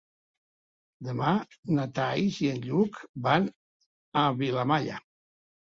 [1.09, 1.33] Demà
[1.75, 3.47] na Thaís i en Lluc van
[4.25, 5.01] a Vilamalla.